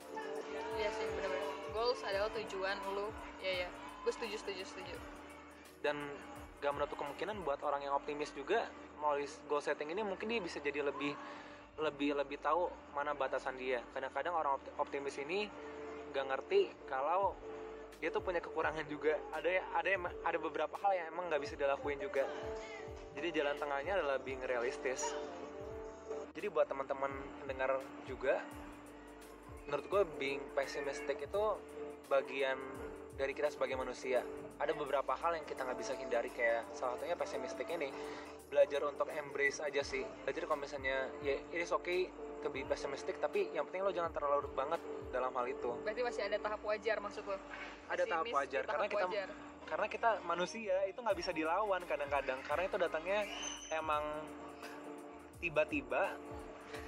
Iya 0.79 0.89
sih 0.96 1.05
benar-benar. 1.20 1.51
Goals 1.75 2.01
adalah 2.08 2.31
tujuan 2.31 2.77
lu. 2.96 3.08
Iya 3.43 3.67
ya 3.67 3.70
gue 4.01 4.12
setuju 4.12 4.36
setuju 4.41 4.63
setuju. 4.65 4.96
Dan 5.86 6.10
gak 6.63 6.74
menutup 6.74 6.98
kemungkinan 6.98 7.41
buat 7.46 7.62
orang 7.62 7.86
yang 7.86 7.93
optimis 7.98 8.34
juga 8.34 8.70
melalui 9.01 9.25
goal 9.50 9.62
setting 9.62 9.89
ini 9.89 10.05
mungkin 10.05 10.29
dia 10.29 10.41
bisa 10.41 10.62
jadi 10.62 10.86
lebih 10.86 11.13
lebih 11.81 12.13
lebih 12.17 12.38
tahu 12.41 12.70
mana 12.93 13.13
batasan 13.13 13.58
dia. 13.58 13.81
Kadang-kadang 13.93 14.34
orang 14.34 14.51
opti- 14.58 14.74
optimis 14.77 15.15
ini 15.22 15.50
gak 16.15 16.25
ngerti 16.27 16.70
kalau 16.88 17.34
dia 18.00 18.10
tuh 18.13 18.24
punya 18.24 18.39
kekurangan 18.39 18.86
juga. 18.88 19.17
Ada 19.36 19.50
ada 19.75 19.89
yang- 19.89 20.07
ada 20.24 20.38
beberapa 20.39 20.75
hal 20.79 20.91
yang 20.95 21.07
emang 21.12 21.27
nggak 21.27 21.41
bisa 21.41 21.53
dilakuin 21.57 22.00
juga. 22.00 22.24
Jadi 23.12 23.27
jalan 23.36 23.60
tengahnya 23.60 24.00
adalah 24.00 24.17
being 24.24 24.39
realistis. 24.48 25.12
Jadi 26.31 26.48
buat 26.48 26.69
teman-teman 26.71 27.12
pendengar 27.43 27.75
juga 28.07 28.39
menurut 29.67 29.86
gue 29.88 30.03
being 30.19 30.41
pessimistic 30.55 31.19
itu 31.19 31.43
bagian 32.12 32.60
dari 33.15 33.31
kita 33.36 33.51
sebagai 33.51 33.75
manusia. 33.75 34.24
Ada 34.60 34.75
beberapa 34.75 35.15
hal 35.15 35.38
yang 35.38 35.45
kita 35.48 35.63
nggak 35.63 35.79
bisa 35.79 35.93
hindari 35.95 36.31
kayak 36.31 36.67
salah 36.75 36.95
satunya 36.98 37.15
pessimistic 37.15 37.67
ini. 37.71 37.91
Belajar 38.51 38.83
untuk 38.83 39.07
embrace 39.12 39.63
aja 39.63 39.79
sih. 39.83 40.03
Belajar 40.27 40.43
kalau 40.48 40.60
misalnya 40.60 41.07
ya 41.24 41.36
it 41.39 41.62
is 41.63 41.71
okay 41.71 42.12
to 42.41 42.50
be 42.50 42.65
pessimistic 42.65 43.21
tapi 43.21 43.53
yang 43.53 43.63
penting 43.69 43.86
lo 43.86 43.93
jangan 43.93 44.12
terlalu 44.12 44.50
banget 44.57 44.81
dalam 45.13 45.31
hal 45.31 45.45
itu. 45.45 45.69
Berarti 45.86 46.01
masih 46.01 46.21
ada 46.25 46.38
tahap 46.41 46.62
wajar 46.65 46.98
maksud 46.98 47.24
lo? 47.29 47.38
Ada 47.88 48.03
tahap 48.10 48.25
wajar 48.33 48.62
di 48.62 48.67
karena 48.67 48.86
tahap 48.86 48.93
kita 48.93 49.07
wajar. 49.07 49.29
karena 49.62 49.88
kita 49.88 50.10
manusia 50.25 50.75
itu 50.89 51.00
nggak 51.00 51.17
bisa 51.21 51.31
dilawan 51.31 51.81
kadang-kadang 51.88 52.39
karena 52.43 52.63
itu 52.67 52.75
datangnya 52.81 53.19
emang 53.71 54.03
tiba-tiba 55.39 56.17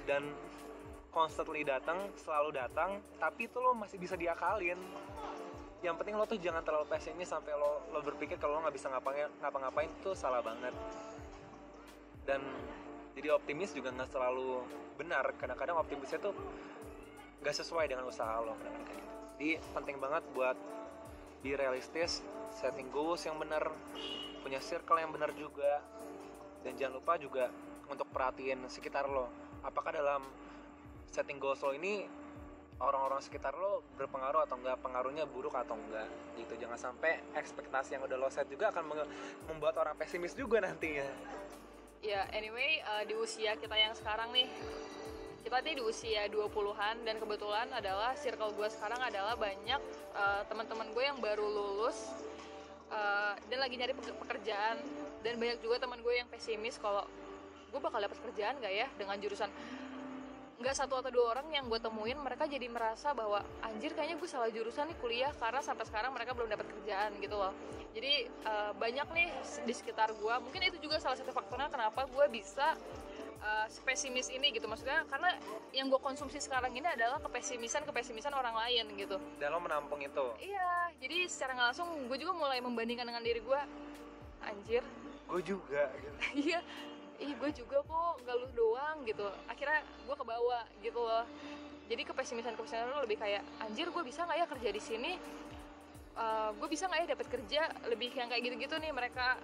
dan 0.04 0.22
constantly 1.14 1.62
datang 1.62 2.10
selalu 2.18 2.50
datang 2.58 2.98
tapi 3.22 3.46
itu 3.46 3.58
lo 3.62 3.72
masih 3.78 3.96
bisa 3.96 4.18
diakalin. 4.18 4.76
Yang 5.84 5.94
penting 6.00 6.14
lo 6.16 6.24
tuh 6.24 6.40
jangan 6.40 6.64
terlalu 6.64 6.90
pesimis 6.90 7.30
sampai 7.30 7.54
lo 7.54 7.86
lo 7.94 8.02
berpikir 8.02 8.36
kalau 8.36 8.58
lo 8.58 8.66
nggak 8.66 8.76
bisa 8.76 8.90
ngapain 8.90 9.30
ngapa-ngapain 9.38 9.90
tuh 10.02 10.16
salah 10.18 10.42
banget. 10.42 10.74
Dan 12.24 12.40
jadi 13.14 13.30
optimis 13.30 13.70
juga 13.70 13.94
nggak 13.94 14.10
selalu 14.10 14.66
benar. 14.98 15.30
Kadang-kadang 15.38 15.78
optimisnya 15.78 16.18
tuh 16.18 16.34
nggak 17.40 17.54
sesuai 17.54 17.86
dengan 17.86 18.10
usaha 18.10 18.42
lo 18.42 18.58
kadang-kadang 18.58 18.86
kayak 18.90 18.98
gitu. 18.98 19.14
Jadi 19.34 19.50
penting 19.74 19.96
banget 20.02 20.22
buat 20.34 20.58
be 21.44 21.54
realistis 21.54 22.24
setting 22.54 22.88
goals 22.90 23.22
yang 23.26 23.36
benar 23.38 23.70
punya 24.42 24.58
circle 24.58 24.98
yang 24.98 25.14
benar 25.14 25.30
juga. 25.38 25.78
Dan 26.66 26.74
jangan 26.80 26.98
lupa 26.98 27.14
juga 27.20 27.44
untuk 27.86 28.08
perhatiin 28.10 28.66
sekitar 28.66 29.06
lo. 29.06 29.30
Apakah 29.62 29.94
dalam 29.94 30.22
setting 31.12 31.38
goals 31.38 31.62
lo 31.62 31.70
ini 31.70 32.08
orang-orang 32.82 33.22
sekitar 33.22 33.54
lo 33.54 33.86
berpengaruh 33.94 34.42
atau 34.50 34.58
enggak 34.58 34.82
pengaruhnya 34.82 35.22
buruk 35.30 35.54
atau 35.54 35.78
enggak 35.78 36.10
gitu. 36.34 36.66
Jangan 36.66 36.90
sampai 36.90 37.22
ekspektasi 37.38 37.94
yang 37.94 38.02
udah 38.02 38.18
lo 38.18 38.26
set 38.26 38.50
juga 38.50 38.74
akan 38.74 38.90
membuat 39.46 39.78
orang 39.78 39.94
pesimis 39.94 40.34
juga 40.34 40.58
nantinya 40.58 41.06
ya 42.04 42.28
anyway 42.36 42.84
eh, 42.84 43.02
di 43.08 43.16
usia 43.16 43.56
kita 43.56 43.72
yang 43.72 43.96
sekarang 43.96 44.28
nih 44.36 44.44
kita 45.40 45.60
nih 45.60 45.76
di 45.76 45.84
usia 45.84 46.28
20-an 46.28 47.04
dan 47.04 47.16
kebetulan 47.20 47.68
adalah 47.72 48.12
circle 48.16 48.52
gue 48.52 48.68
sekarang 48.68 49.00
adalah 49.00 49.32
banyak 49.40 49.80
eh, 50.12 50.42
teman-teman 50.52 50.92
gue 50.92 51.04
yang 51.04 51.18
baru 51.24 51.48
lulus 51.48 52.12
eh, 52.92 53.32
dan 53.48 53.58
lagi 53.58 53.80
nyari 53.80 53.96
pe- 53.96 54.18
pekerjaan 54.20 54.76
dan 55.24 55.34
banyak 55.40 55.58
juga 55.64 55.80
teman 55.80 56.04
gue 56.04 56.12
yang 56.12 56.28
pesimis 56.28 56.76
kalau 56.76 57.08
gue 57.72 57.80
bakal 57.82 57.98
dapat 57.98 58.14
kerjaan 58.22 58.54
gak 58.62 58.70
ya? 58.70 58.86
Dengan 58.94 59.18
jurusan 59.18 59.50
nggak 60.54 60.74
satu 60.74 61.02
atau 61.02 61.10
dua 61.10 61.34
orang 61.34 61.50
yang 61.50 61.66
gue 61.66 61.80
temuin 61.82 62.14
mereka 62.14 62.46
jadi 62.46 62.70
merasa 62.70 63.10
bahwa 63.10 63.42
anjir 63.66 63.90
kayaknya 63.90 64.16
gue 64.22 64.28
salah 64.30 64.46
jurusan 64.54 64.86
nih 64.86 64.98
kuliah 65.02 65.32
karena 65.34 65.58
sampai 65.58 65.82
sekarang 65.82 66.14
mereka 66.14 66.30
belum 66.30 66.46
dapat 66.46 66.66
kerjaan 66.70 67.10
gitu 67.18 67.34
loh. 67.34 67.50
Jadi 67.94 68.26
eh, 68.26 68.72
banyak 68.78 69.08
nih 69.10 69.28
di 69.66 69.74
sekitar 69.74 70.14
gue 70.14 70.34
mungkin 70.38 70.62
itu 70.62 70.78
juga 70.78 71.02
salah 71.02 71.18
satu 71.18 71.34
faktornya 71.34 71.66
kenapa 71.74 72.06
gue 72.06 72.26
bisa 72.30 72.78
eh, 73.42 73.66
spesimis 73.66 74.30
ini 74.30 74.54
gitu. 74.54 74.70
Maksudnya 74.70 75.02
karena 75.10 75.34
yang 75.74 75.90
gue 75.90 75.98
konsumsi 75.98 76.38
sekarang 76.38 76.70
ini 76.70 76.86
adalah 76.86 77.18
kepesimisan 77.18 77.82
kepesimisan 77.82 78.30
orang 78.30 78.54
lain 78.54 78.94
gitu. 78.94 79.18
Dan 79.42 79.50
lo 79.50 79.58
menampung 79.58 79.98
itu. 80.06 80.38
Iya 80.38 80.94
jadi 81.02 81.26
secara 81.26 81.58
nggak 81.58 81.68
langsung 81.74 81.90
gue 82.06 82.18
juga 82.22 82.32
mulai 82.38 82.62
membandingkan 82.62 83.10
dengan 83.10 83.26
diri 83.26 83.42
gue 83.42 83.60
anjir. 84.46 84.86
Gue 85.26 85.42
juga 85.42 85.90
gitu. 85.98 86.16
iya 86.46 86.62
ih 87.22 87.32
gue 87.38 87.50
juga 87.54 87.82
kok 87.84 88.12
nggak 88.24 88.36
lu 88.40 88.48
doang 88.56 88.96
gitu. 89.06 89.26
Akhirnya 89.46 89.82
gue 89.82 90.16
ke 90.16 90.24
bawah 90.26 90.64
gitu 90.82 91.00
loh. 91.00 91.26
Jadi 91.84 92.02
kepesimisan 92.08 92.56
kepesimisan 92.56 92.88
lo 92.90 93.04
lebih 93.04 93.20
kayak 93.20 93.44
anjir 93.60 93.92
gue 93.92 94.02
bisa 94.02 94.24
nggak 94.24 94.38
ya 94.40 94.46
kerja 94.48 94.70
di 94.72 94.82
sini? 94.82 95.12
Eh, 96.14 96.50
gue 96.56 96.68
bisa 96.70 96.88
nggak 96.88 97.00
ya 97.04 97.06
dapat 97.14 97.26
kerja? 97.28 97.62
Lebih 97.90 98.10
yang 98.16 98.28
kayak 98.30 98.42
gitu-gitu 98.46 98.74
nih 98.80 98.92
mereka. 98.94 99.36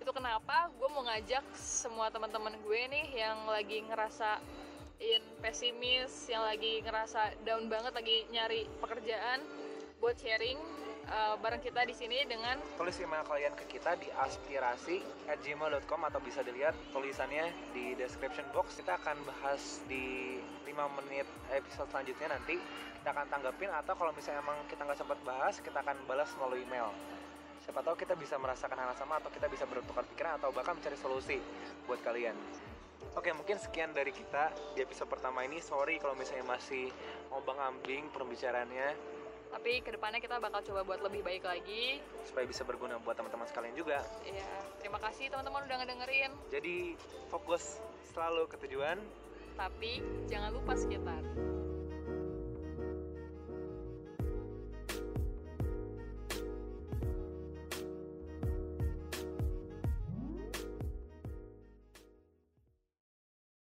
Itu 0.00 0.10
kenapa 0.10 0.72
gue 0.74 0.88
mau 0.90 1.04
ngajak 1.06 1.44
semua 1.56 2.08
teman-teman 2.10 2.56
gue 2.60 2.80
nih 2.90 3.06
yang 3.24 3.46
lagi 3.48 3.80
ngerasain 3.84 5.22
pesimis 5.40 6.12
yang 6.28 6.44
lagi 6.44 6.84
ngerasa 6.84 7.36
down 7.44 7.68
banget 7.68 7.92
lagi 7.96 8.28
nyari 8.32 8.68
pekerjaan 8.80 9.40
buat 10.02 10.16
sharing 10.20 10.83
eh, 11.06 11.34
bareng 11.40 11.60
kita 11.60 11.84
di 11.84 11.94
sini 11.96 12.24
dengan 12.24 12.56
tulis 12.76 12.96
email 13.00 13.24
kalian 13.24 13.52
ke 13.56 13.64
kita 13.68 13.96
di 14.00 14.08
aspirasi 14.14 15.00
at 15.28 15.40
gmail.com 15.40 16.00
atau 16.08 16.20
bisa 16.20 16.40
dilihat 16.40 16.72
tulisannya 16.90 17.52
di 17.76 17.96
description 17.96 18.44
box. 18.52 18.80
Kita 18.80 18.96
akan 19.00 19.16
bahas 19.28 19.84
di 19.88 20.38
5 20.66 20.98
menit 21.02 21.28
episode 21.52 21.88
selanjutnya 21.92 22.34
nanti. 22.34 22.56
Kita 23.00 23.12
akan 23.12 23.26
tanggapin 23.28 23.68
atau 23.68 23.94
kalau 23.96 24.12
misalnya 24.16 24.40
emang 24.40 24.58
kita 24.66 24.80
nggak 24.84 24.98
sempat 24.98 25.18
bahas 25.28 25.54
kita 25.60 25.78
akan 25.84 25.96
balas 26.08 26.30
melalui 26.40 26.64
email. 26.64 26.88
Siapa 27.64 27.80
tahu 27.80 27.96
kita 27.96 28.12
bisa 28.16 28.36
merasakan 28.36 28.76
hal 28.76 28.92
sama 28.96 29.16
atau 29.20 29.32
kita 29.32 29.48
bisa 29.48 29.64
bertukar 29.64 30.04
pikiran 30.12 30.36
atau 30.36 30.52
bahkan 30.52 30.76
mencari 30.76 30.96
solusi 31.00 31.40
buat 31.88 32.00
kalian. 32.04 32.36
Oke 33.14 33.30
mungkin 33.30 33.62
sekian 33.62 33.94
dari 33.94 34.10
kita 34.10 34.50
di 34.74 34.82
episode 34.82 35.06
pertama 35.06 35.44
ini. 35.46 35.62
Sorry 35.62 36.02
kalau 36.02 36.18
misalnya 36.18 36.44
masih 36.50 36.90
ngobang 37.30 37.56
ambing 37.60 38.10
pembicaraannya 38.10 39.13
tapi 39.54 39.78
ke 39.86 39.94
depannya 39.94 40.18
kita 40.18 40.42
bakal 40.42 40.58
coba 40.66 40.82
buat 40.82 41.00
lebih 41.06 41.22
baik 41.22 41.46
lagi. 41.46 42.02
Supaya 42.26 42.42
bisa 42.42 42.66
berguna 42.66 42.98
buat 42.98 43.14
teman-teman 43.14 43.46
sekalian 43.46 43.78
juga. 43.78 44.02
Ya 44.26 44.50
terima 44.82 44.98
kasih 44.98 45.30
teman-teman 45.30 45.62
udah 45.70 45.76
ngedengerin. 45.86 46.34
Jadi 46.50 46.98
fokus 47.30 47.78
selalu 48.10 48.50
ke 48.50 48.58
tujuan. 48.66 48.98
tapi 49.54 50.02
jangan 50.26 50.50
lupa 50.50 50.74
sekitar 50.74 51.22